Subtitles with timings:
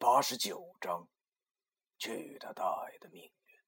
[0.00, 1.10] 八十九章，
[1.98, 3.60] 去他大爷的命运！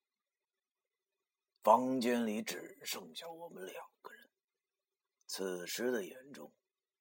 [1.63, 4.31] 房间里只剩下我们两个人，
[5.27, 6.51] 此时的眼中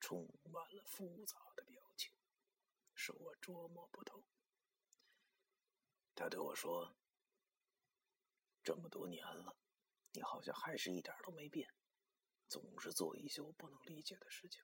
[0.01, 2.11] 充满了复杂的表情，
[2.93, 4.21] 使我捉摸不透。
[6.13, 6.93] 他对我说
[8.61, 9.55] ：“这么多年了，
[10.11, 11.73] 你好像还是一点都没变，
[12.49, 14.61] 总是做一些我不能理解的事情。”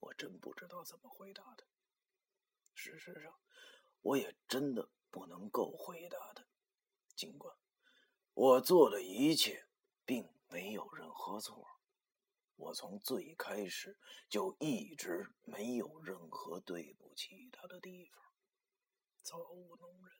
[0.00, 1.66] 我真不知道怎么回答他。
[2.78, 3.34] 事实上，
[4.02, 6.46] 我也真的不能够回答他。
[7.16, 7.52] 尽管
[8.34, 9.66] 我做的一切
[10.04, 11.66] 并没有任何错，
[12.54, 13.98] 我从最开始
[14.28, 18.22] 就一直没有任何对不起他的地方，
[19.22, 20.16] 造物弄人。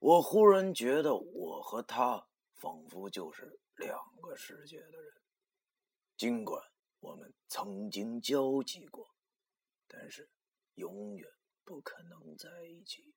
[0.00, 5.14] 我忽然觉得我和他仿佛就是两个世界的人，
[6.16, 6.68] 尽管。
[7.02, 9.14] 我们曾经交集过，
[9.88, 10.28] 但是
[10.80, 11.30] 永远
[11.62, 13.14] 不可能在一起。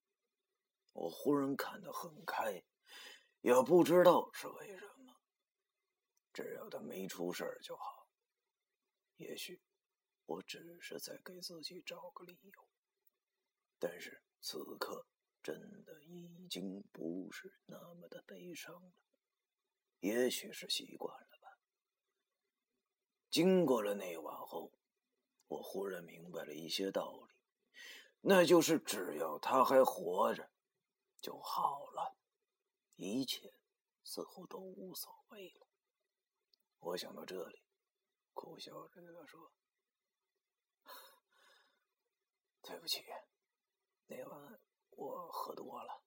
[0.92, 2.62] 我忽然看得很开，
[3.40, 5.16] 也不知道是为什么。
[6.34, 8.08] 只要他没出事就好。
[9.16, 9.62] 也许
[10.26, 12.68] 我只是在给自己找个理由，
[13.80, 15.08] 但是此刻
[15.42, 18.92] 真的已经不是那么的悲伤了。
[20.02, 21.58] 也许是习惯了吧。
[23.30, 24.72] 经过了那晚后，
[25.48, 27.33] 我忽然明白了一些道理，
[28.26, 30.50] 那就是只要他还活着，
[31.20, 32.16] 就好了，
[32.96, 33.54] 一切
[34.02, 35.68] 似乎都无所谓了。
[36.80, 37.62] 我想到这里，
[38.34, 39.52] 苦笑着对他说
[42.64, 43.04] ：“对不起，
[44.06, 46.02] 那晚我喝多了，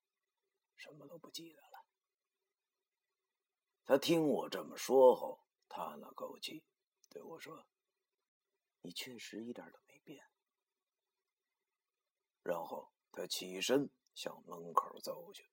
[0.75, 1.85] 什么都不记得了。”
[3.85, 6.65] 他听我这么说后，叹了口气。
[7.11, 7.67] 对我说
[8.81, 9.79] ：“你确实一点都。”
[12.47, 15.51] 然后他起身向门口走去，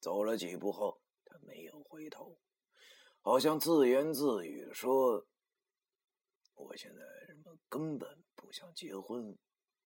[0.00, 2.40] 走了几步后，他没有回头，
[3.20, 5.26] 好像自言自语的说
[6.56, 7.02] ：“我现在
[7.68, 9.38] 根本不想结婚，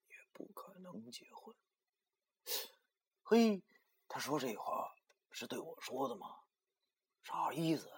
[0.07, 1.53] 也不可能结婚。”
[3.25, 3.65] 嘿，
[4.07, 4.95] 他说这话
[5.33, 6.27] 是对我说的吗？
[7.25, 7.91] 啥意思？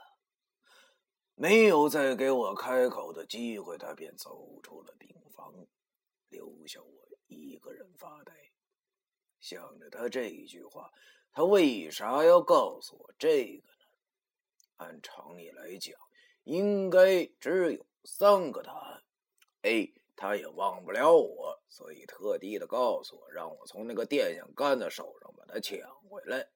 [1.35, 5.53] 没有再给我开口的机会，他便走出了病房，
[6.29, 8.33] 留下我一个人发呆，
[9.39, 10.91] 想着他这一句话，
[11.33, 13.87] 他为啥要告诉我这个呢？
[14.77, 15.95] 按常理来讲，
[16.45, 19.03] 应该只有三个答案
[19.63, 26.49] ：A，他也忘不了我，所以特地的告诉我，让我从那个电线杆子手上把他抢回来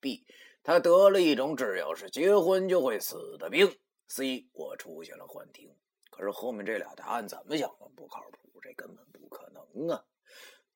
[0.00, 0.24] ；B，
[0.62, 3.78] 他得了一种只要是结婚就会死的病。
[4.08, 5.74] C，我出现了幻听，
[6.10, 10.04] 可是后面这俩答案怎么想都不靠谱，这根本不可能啊！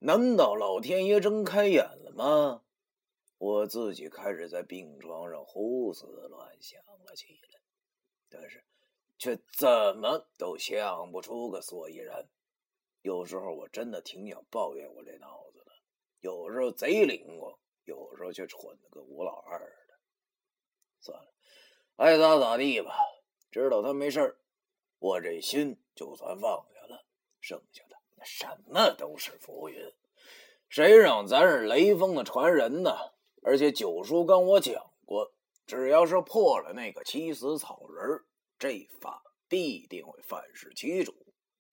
[0.00, 2.62] 难道老天爷睁开眼了吗？
[3.38, 7.60] 我自己开始在病床上胡思乱想了起来，
[8.28, 8.64] 但是
[9.16, 12.28] 却怎么都想不出个所以然。
[13.02, 15.72] 有时候我真的挺想抱怨我这脑子的，
[16.20, 19.94] 有时候贼灵光，有时候却蠢的跟吴老二的。
[21.00, 21.32] 算了，
[21.96, 22.94] 爱咋咋地吧。
[23.50, 24.38] 知道他没事
[24.98, 27.06] 我这心就算放下了。
[27.40, 29.92] 剩下的什么都是浮云。
[30.68, 32.94] 谁让咱是雷锋的传人呢？
[33.42, 35.32] 而且九叔跟我讲过，
[35.66, 38.20] 只要是破了那个七死草人，
[38.58, 41.14] 这法必定会反噬其主。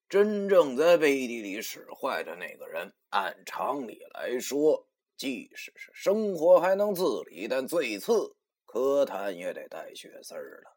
[0.09, 4.87] 真正在背地里使坏的那个人，按常理来说，
[5.17, 10.76] 即使是生活还能自理，但最次可谈也得带血丝儿了。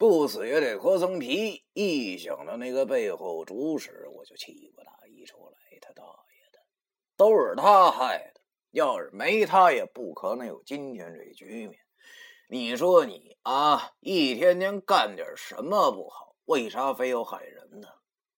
[0.00, 1.62] 不死也得磕层皮！
[1.74, 5.78] 一想到那个背后主使，我就气不打一处来。
[5.78, 6.58] 他大爷的，
[7.18, 8.40] 都是他害的！
[8.70, 11.78] 要是没他，也不可能有今天这局面。
[12.48, 16.34] 你说你啊，一天天干点什么不好？
[16.46, 17.88] 为啥非要害人呢？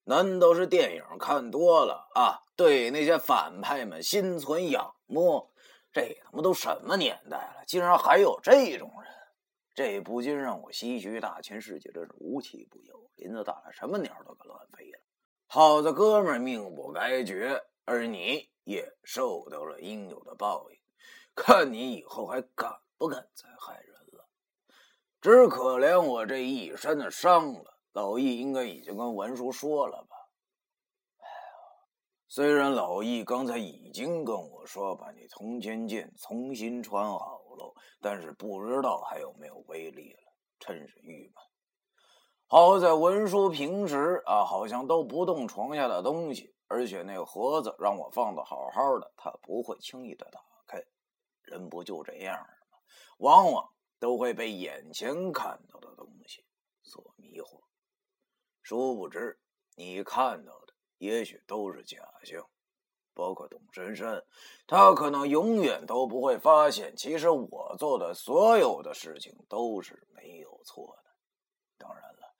[0.02, 2.42] 难道是电影看多了啊？
[2.56, 5.48] 对那些反派们心存仰慕？
[5.92, 9.12] 这他妈都什么年代了，竟然还有这种人！
[9.74, 15.00] 这不禁让我唏嘘，大千世界真是无奇不有，林子大了，什么鸟都敢乱飞了。
[15.46, 20.78] 好的哥们命不该绝，而你也受到了应有的报应。
[21.34, 24.28] 看你以后还敢不敢再害人了？
[25.22, 27.78] 只可怜我这一身的伤了。
[27.92, 30.16] 老易应该已经跟文叔说了吧？
[31.18, 31.32] 哎呀，
[32.28, 37.41] 虽然老易刚才已经跟我说把你铜钱剑重新穿好。
[38.00, 41.34] 但是不知道还有没有威力了，真是郁闷。
[42.46, 50.82] 好在文叔平时啊，好像都不动床下的东西，而且那盒子让我放的好好的，他不会轻易的打开。
[51.42, 52.46] 人不就这样吗？
[53.18, 53.68] 往往
[53.98, 56.44] 都会被眼前看到的东西
[56.82, 57.62] 所迷惑，
[58.62, 59.40] 殊不知
[59.74, 62.46] 你看到的也许都是假象。
[63.14, 64.24] 包括董珊珊，
[64.66, 71.10] 他可能永远都不会发现，其实我做的所有的事情都是没有错的。
[71.78, 72.34] 当然了，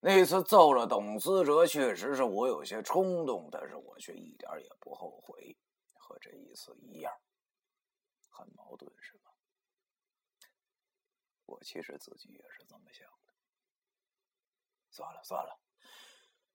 [0.00, 5.56] 那次揍了董思哲，确实是我有些冲动，但是我却一点也不后悔，
[5.94, 7.12] 和这一次一样。
[8.30, 9.30] 很矛盾是吧？
[11.46, 13.34] 我其实自己也是这么想的。
[14.90, 15.58] 算了算了，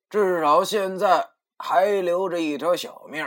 [0.09, 3.25] 至少现在还留着一条小命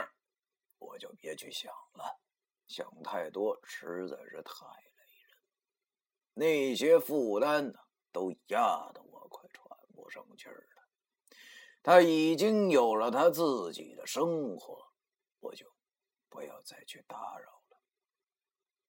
[0.98, 2.20] 就别去想了，
[2.66, 5.38] 想太多实在是太累人。
[6.34, 7.78] 那些负担呢，
[8.12, 10.82] 都压得我快喘不上气儿了。
[11.82, 14.92] 他已经有了他自己的生活，
[15.40, 15.66] 我就
[16.28, 17.80] 不要再去打扰了。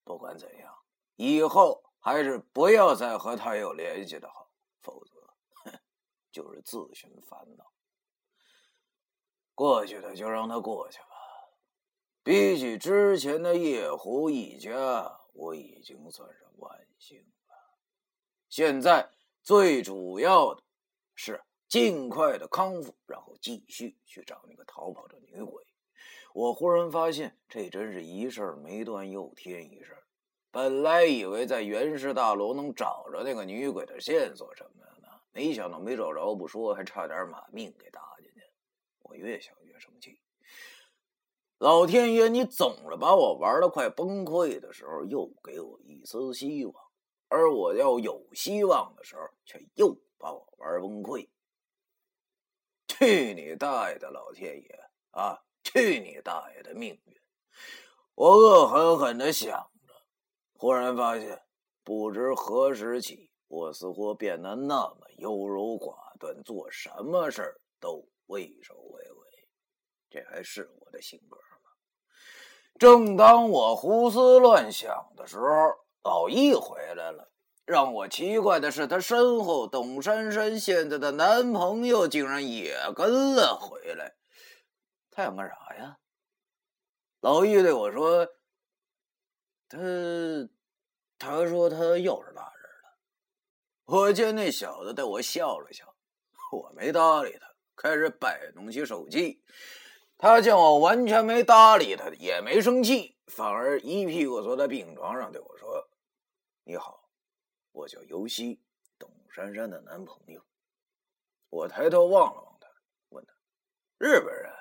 [0.03, 0.75] 不管怎样，
[1.15, 4.51] 以后还是不要再和他有联系的好，
[4.81, 5.15] 否则，
[5.63, 5.79] 哼，
[6.31, 7.71] 就是自寻烦恼。
[9.53, 10.99] 过去的就让它过去。
[12.29, 17.55] 比起之前的叶狐一家，我已经算是万幸了。
[18.49, 19.09] 现在
[19.41, 20.61] 最主要的
[21.15, 25.65] 是尽快的康复，然后继续去找那个逃跑的女鬼。
[26.31, 29.97] 我忽然发现，这真是一事没断又添一事。
[30.51, 38.43] 本来以为在袁氏大楼能找着那个女鬼的线索什么的呢，没想到没找着不说，还差点把命给搭进去。
[38.99, 40.21] 我越想越生气。
[41.59, 46.73] 老天爷，你总是把我玩的快崩溃的时候，又给我一丝希望；
[47.27, 51.27] 而我要有希望的时候，却又把我玩崩溃。
[52.87, 54.79] 去你大爷的老天爷
[55.11, 55.43] 啊！
[55.61, 57.21] 去你大爷的命运！
[58.15, 59.51] 我恶狠狠的想
[59.85, 59.93] 着，
[60.53, 61.41] 忽然发现，
[61.83, 69.49] 不知何时起，我似乎变得那么优柔寡断，做什么事儿都畏首畏尾。
[70.09, 71.37] 这还是我的性格？
[72.79, 75.45] 正当我胡思乱想的时候，
[76.01, 77.29] 老易回来了。
[77.65, 84.15] 让我奇怪的是，他身后董珊珊现在的男朋友竟然也跟了回来。
[85.11, 85.97] 他想干啥呀？
[87.19, 88.25] 老易对我说
[89.69, 89.77] ：“他，
[91.19, 92.97] 他说他又是大人了。”
[93.85, 95.85] 我见那小子对我笑了笑，
[96.53, 99.43] 我没搭理他，开始摆弄起手机。
[100.21, 105.89] 他见我完全没搭理他，也没生气，反而一屁股坐在病床上对我说
[106.65, 107.09] ：“你好，
[107.71, 108.61] 我叫尤西，
[108.97, 110.45] 董珊珊的男朋友。”
[111.47, 112.67] 我抬头望了望他，
[113.11, 113.33] 问他
[113.97, 114.53] ：“日本人？”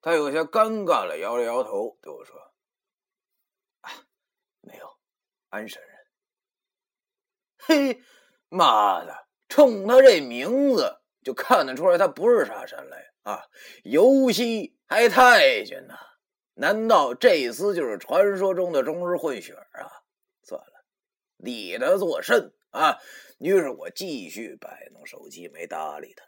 [0.00, 2.36] 他有些尴尬了，摇了摇头对我说
[3.82, 3.90] ：“啊，
[4.60, 4.88] 没有，
[5.48, 5.90] 安神人。”
[7.58, 8.00] 嘿，
[8.48, 13.11] 妈的，冲他这名字就看得出来他不是啥山来。
[13.22, 13.48] 啊，
[13.84, 15.94] 游戏还太监呢？
[16.54, 19.88] 难道这厮就是传说中的中日混血啊？
[20.42, 20.84] 算了，
[21.36, 22.98] 理他作甚啊？
[23.38, 26.24] 于是我继续摆弄手机，没搭理他。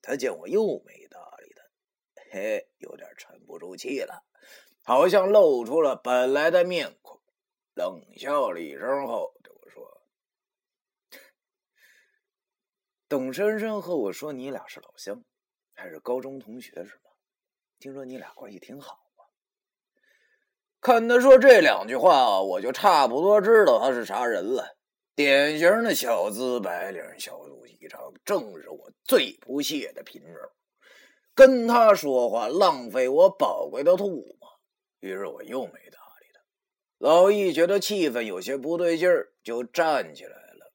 [0.00, 4.24] 他见我又没搭理他，嘿，有点沉不住气了，
[4.82, 7.20] 好像露出了本来的面孔，
[7.74, 10.02] 冷笑了一声后对我说
[13.08, 15.24] ：“董珊珊和我说，你俩是老乡。”
[15.74, 17.10] 还是高中同学是吧？
[17.78, 19.22] 听说你俩关系挺好啊。
[20.80, 24.76] 看他说这两句话，我就差不多知道他是啥人了。
[25.14, 30.32] 典型的小资白领，小肚鸡肠，正是我最不屑的品种。
[31.34, 34.36] 跟他说话浪费我宝贵的唾沫，
[35.00, 36.40] 于是我又没搭理他。
[36.98, 40.72] 老易觉得气氛有些不对劲儿，就站起来了。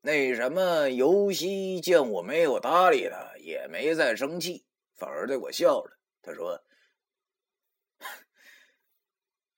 [0.00, 3.35] 那什么，尤西见我没有搭理他。
[3.46, 5.96] 也没再生气，反而对我笑了。
[6.20, 6.60] 他说：“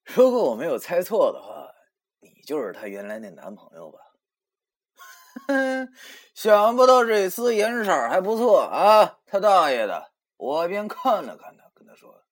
[0.05, 1.75] 如果我没有猜错的话，
[2.21, 3.99] 你就是他原来那男朋友吧？”
[6.35, 9.21] 想不到这厮颜色还不错啊！
[9.25, 10.13] 他大爷的！
[10.37, 12.27] 我便看了看他，跟他说：“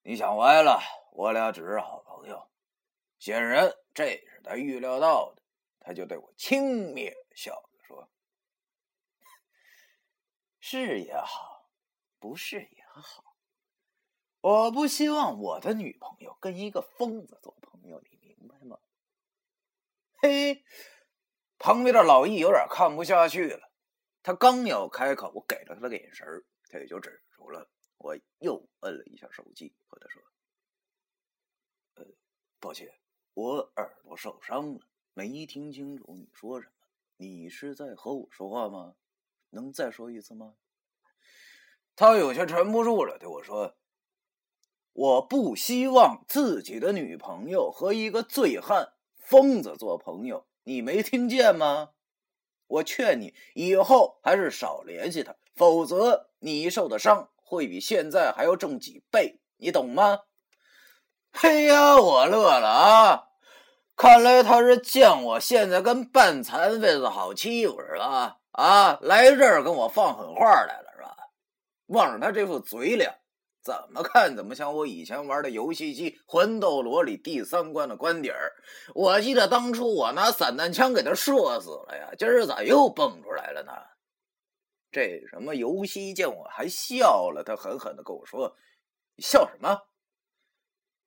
[0.00, 0.80] 你想歪了，
[1.12, 2.48] 我俩只是好朋友。”
[3.20, 5.42] 显然这是他预料到的，
[5.80, 7.62] 他就对我轻蔑笑。
[10.64, 11.68] 是也好，
[12.20, 13.36] 不是也好，
[14.40, 18.78] 我不希望我的女朋友跟一个疯子做朋友，你明白吗？
[20.18, 20.62] 嘿，
[21.58, 23.72] 旁边的老易有点看不下去了，
[24.22, 26.24] 他刚要开口，我给了他个眼神
[26.70, 27.68] 他也就止住了。
[27.98, 30.22] 我又摁了一下手机，和他说
[31.94, 32.06] ：“呃，
[32.60, 32.88] 抱歉，
[33.34, 36.72] 我耳朵受伤了，没听清楚你说什么。
[37.16, 38.94] 你是在和我说话吗？
[39.52, 40.54] 能再说一次吗？”
[41.96, 43.76] 他有些沉不住了，对我说
[44.92, 51.90] ：“我不希望自己的女朋友和一个醉汉、疯子做朋友，你没听见吗？
[52.66, 60.20] 我劝你以后还是少联系他，否则你受的伤会比现在还要重几倍，你懂吗？”
[61.30, 63.28] 嘿呀，我乐了啊！
[63.94, 68.41] 看来他是见我现在跟半残废子好欺负是吧？
[68.52, 71.16] 啊来这儿跟我放狠话来了是吧。
[71.86, 73.12] 望着他这副嘴脸，
[73.62, 78.52] 怎么看怎么像我以前玩的游戏机《魂斗罗》里第三关的关底儿。
[78.94, 83.72] 我记得当初我拿散弹枪给他射死了呀，今儿咋又蹦出来了呢？
[84.90, 88.54] 这什么游戏见我还笑了，他狠狠的跟我说
[89.16, 89.80] ：“你笑什么？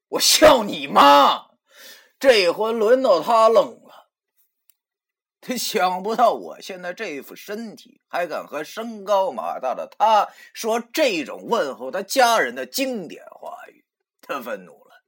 [0.08, 1.52] 我笑你妈！”
[2.20, 3.85] 这回轮到他愣。
[5.48, 13.86] 他想不到我现在这副身体，还敢和身高马大的他说这种问候他家人的经典话语。
[14.22, 15.04] 他愤怒了，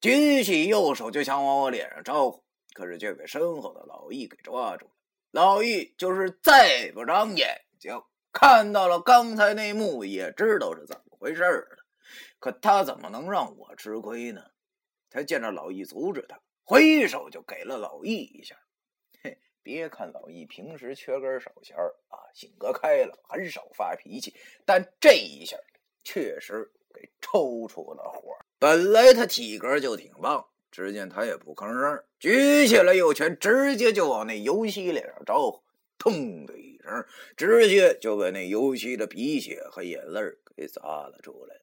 [0.00, 4.92] 举起右手就想往我脸上招呼，可是却被身后的老易给抓住了。
[5.32, 8.00] 老易就是再不长眼睛，
[8.32, 11.84] 看到了刚才那幕，也知道是怎么回事了。
[12.38, 14.40] 可他怎么能让我吃亏呢？
[15.10, 18.56] 他见着老易阻止他，挥手就给了老易一下。
[19.64, 24.34] 别看老易平时缺根手弦儿啊，性格开朗，很少发脾气，
[24.66, 25.56] 但这一下
[26.04, 28.36] 确实给抽出了火。
[28.58, 35.62] 本来他体格就挺棒，只见他也不吭声，举起了右拳，直接就往那游戏脸上招呼，
[35.98, 37.04] 砰的一声，
[37.34, 40.20] 直接就把那游戏的鼻血和眼泪
[40.54, 41.56] 给砸了出来。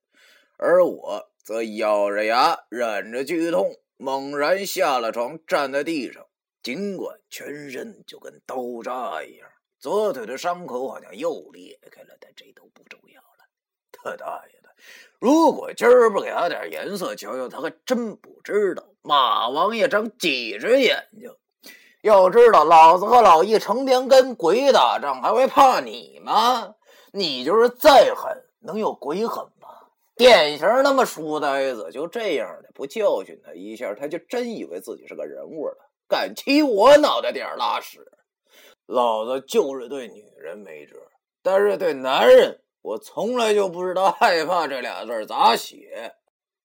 [0.57, 6.27] 而我则咬着牙，忍着剧痛，猛然下了床，站在地上。
[6.63, 9.47] 尽管全身就跟刀扎一样，
[9.79, 13.47] 左腿的伤口好像又裂开了，但这都不重要了。
[13.91, 14.69] 他大爷的！
[15.19, 21.31] 如果今儿不给他点颜色瞧瞧，他还真不知道马王爷长几只眼睛。
[22.01, 26.75] 要知道，老子和老易成天跟鬼打仗，还会怕你吗？
[27.11, 29.67] 你就是再狠，能有鬼狠吗？
[30.15, 35.90] 典型那么书呆子，就这样的不教训他一下，他就真以为自己是个人物了。
[36.11, 38.05] 敢踢我脑袋顶拉屎，
[38.85, 40.97] 老子就是对女人没辙，
[41.41, 46.13] 但是对男人，我从来就不知道害怕这俩字咋写。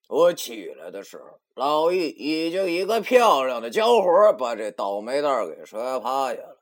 [0.09, 6.61] 我起来的时候，老易已经一个漂亮的交活把这倒霉蛋给摔趴下了。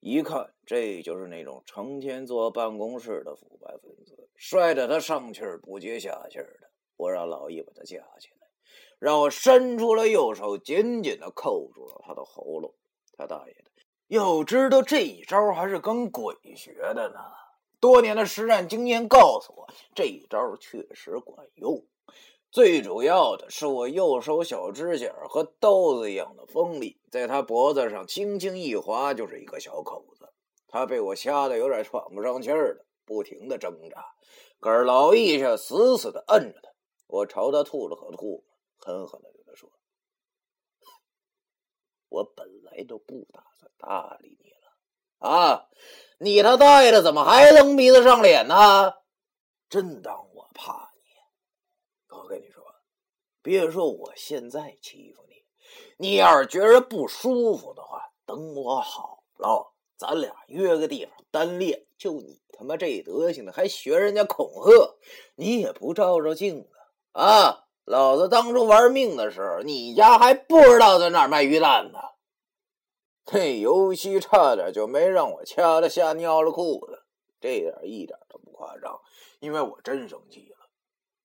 [0.00, 6.70] 一看，这就是那种成天坐办公室的腐败分子，摔得他上气不接下气的。
[6.96, 8.43] 我让老易把他架起来。
[9.04, 12.72] 让我伸出了右手，紧紧的扣住了他的喉咙。
[13.18, 13.70] 他大爷的！
[14.06, 17.20] 要知道这一招还是跟鬼学的呢。
[17.78, 21.84] 多年的实战经验告诉我，这一招确实管用。
[22.50, 30.30] 最主要的是，我右手小指甲和刀子一样的锋利，在他脖子上轻轻一划，就是一个小口子。
[30.66, 34.02] 他被我吓得有点喘不上气儿了，不停的挣扎。
[34.60, 36.70] 可是老易却死死的摁着他。
[37.06, 38.42] 我朝他吐了口唾沫。
[38.84, 39.70] 狠狠的对他说
[42.10, 45.70] ：“我本来都不打算搭理你了，啊，
[46.18, 48.92] 你他大爷的怎么还蹬鼻子上脸呢？
[49.70, 51.00] 真当我怕你？
[52.14, 52.62] 我跟你说，
[53.40, 55.46] 别说我现在欺负你，
[55.96, 61.86] 你要是觉着不舒服的话，等我好了，咱俩约个地方单练。
[61.96, 64.98] 就你他妈这德行的，还学人家恐吓，
[65.36, 66.70] 你也不照照镜子
[67.12, 71.98] 啊！”老子当初玩命的时候，你家还不知道在哪儿卖鱼蛋呢。
[73.26, 77.04] 这游戏差点就没让我掐了吓尿了裤子，
[77.40, 78.98] 这点一点都不夸张，
[79.40, 80.70] 因为我真生气了，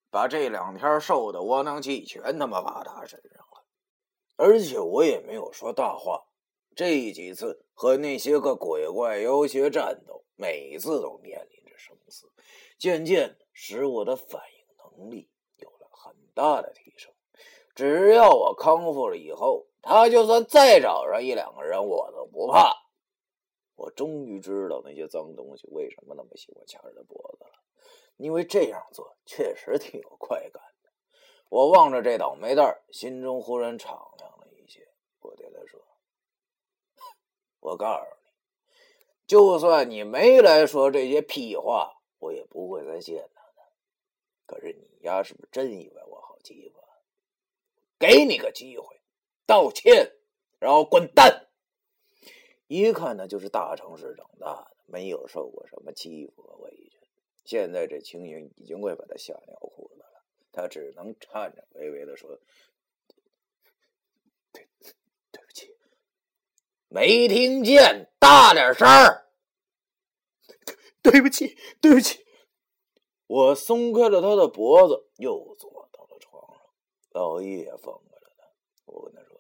[0.09, 3.65] 把这两天受的窝囊气全他妈发他身上了，
[4.35, 6.25] 而且我也没有说大话。
[6.75, 12.27] 这几次和那些个鬼怪妖邪战斗，每次都面临着生死，
[12.77, 15.29] 渐渐使我的反应能力。
[16.39, 17.11] 大的提升，
[17.75, 22.73] 只要我康复了以后，他就算再找上一两个人，我都不怕。
[23.75, 27.51] 我终于知道那些脏东西为什么那么喜欢掐人的脖子了，
[28.15, 30.89] 因为这样做确实挺有快感的。
[31.49, 34.87] 我望着这倒霉蛋，心中忽然敞亮了一些。
[35.19, 35.81] 我对他说
[37.59, 38.31] ：“我告诉你，
[39.27, 43.69] 就算你没来说这些屁话，我也不会再见他的。
[44.45, 46.03] 可是你丫是不是真以为
[47.99, 49.01] 给你个机会，
[49.45, 50.13] 道歉，
[50.57, 51.47] 然后滚蛋！
[52.67, 56.99] 一看呢就是大城市长大的，没有受过什么欺负和委屈。
[57.43, 62.39] 现在这情形已经快把他吓尿裤子了，他只能颤颤巍巍的说
[64.53, 64.67] ：“对，
[65.31, 65.75] 对不起，
[66.87, 69.25] 没听见，大点声儿。”
[71.01, 72.25] 对不起，对不起。
[73.27, 75.88] 我松开了他的脖子，又做了。
[77.09, 78.45] 老易也放开了他，
[78.85, 79.39] 我跟他说：“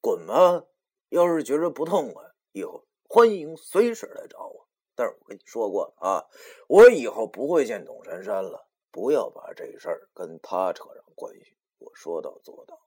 [0.00, 0.66] 滚吧。”
[1.10, 4.68] 要是觉着不痛快，以后欢迎随时来找我。
[4.94, 6.26] 但是我跟你说过啊，
[6.68, 8.68] 我以后不会见董珊珊了。
[8.92, 11.56] 不要把这事儿跟他扯上关系。
[11.78, 12.80] 我说到做到，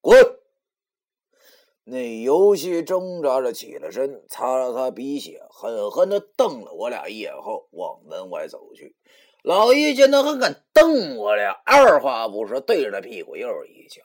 [0.00, 0.16] 滚！
[1.84, 8.96] 那游戏挣扎着起了身，擦了擦鼻血，狠狠的瞪了我俩一眼后，往门外走去。
[9.42, 14.02] 老易见他还敢瞪我俩，二话不说，对着他屁股又是一脚。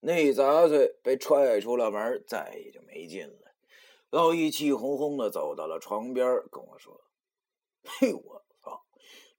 [0.00, 3.52] 那杂碎被踹出了门，再也就没进来。
[4.10, 7.00] 老易气哄哄的走到了床边，跟我说
[7.84, 8.84] ：“嘿，我操，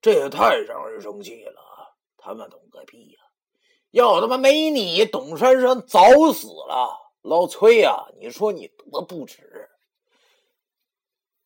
[0.02, 1.96] 这也太让人生气了！
[2.18, 3.20] 他妈懂个屁呀！
[3.92, 6.00] 要他妈没你，董珊珊早
[6.34, 7.14] 死了。
[7.22, 9.70] 老崔呀，你说你多不值！”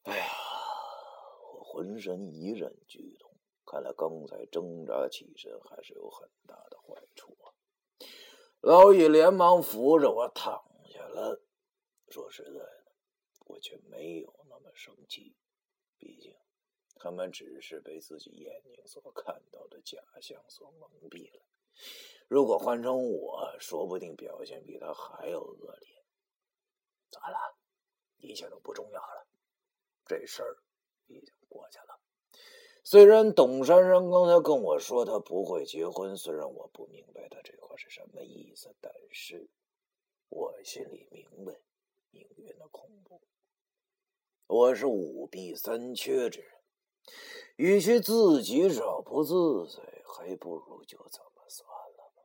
[0.03, 0.25] 哎呀，
[1.53, 3.20] 我浑身一阵剧痛，
[3.71, 7.55] 看来刚才挣扎起身还是有很大的坏处啊。
[8.59, 11.41] 老易连忙扶着我躺下了，
[12.09, 12.91] 说：“实在的，
[13.45, 15.37] 我却没有那么生气。
[15.97, 16.35] 毕竟，
[16.95, 21.41] 他们只是被自己眼睛所看到的假象所蒙蔽了。
[22.27, 26.03] 如果换成我，说不定表现比他还要恶劣。
[27.09, 27.37] 咋了？
[28.17, 29.27] 一切都不重要了，
[30.05, 30.57] 这事儿
[31.07, 31.99] 已经过去了。”
[32.83, 39.47] 虽然董珊珊刚才跟我说她不会结婚，虽然我不明白她这话是什么意思，但是
[40.29, 41.53] 我心里明白
[42.09, 43.21] 命运的恐怖。
[44.47, 46.51] 我是五弊三缺之人，
[47.55, 52.23] 与其自己找不自在，还不如就这么算了吧。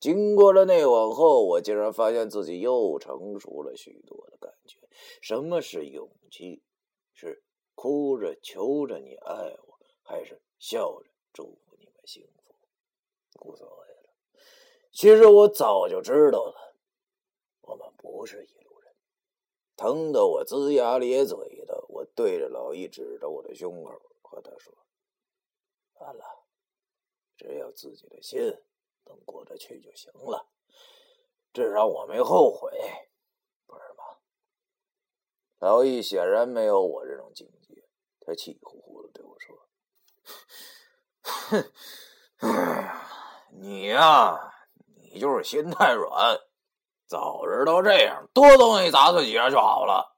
[0.00, 4.78] 经过了那晚后，我竟然发现自己又成熟了许多的感觉。
[5.20, 6.62] 什么是勇气？
[7.12, 7.42] 是。
[7.74, 9.32] 哭着求着你爱
[9.66, 12.54] 我，还是笑着祝福你们幸福，
[13.40, 14.14] 无所谓了。
[14.92, 16.76] 其实我早就知道了，
[17.62, 18.94] 我们不是一路人。
[19.76, 23.90] 疼得我龇牙咧嘴的，我对着老易指着我的胸口，
[24.22, 24.72] 和他说
[25.98, 26.24] ：“完了，
[27.36, 28.40] 只要自己的心
[29.04, 30.48] 能过得去就行了。
[31.52, 32.70] 至少我没后悔，
[33.66, 34.18] 不是吗？”
[35.58, 37.63] 老易显然没有我这种境界。
[38.26, 39.68] 他气呼呼的对我说
[42.38, 42.48] ：“哼，
[43.52, 44.34] 你呀，
[44.96, 46.10] 你就是心太软。
[47.06, 50.16] 早知道这样，多东西砸碎几下就好了。”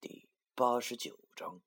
[0.00, 1.60] 第八十九章。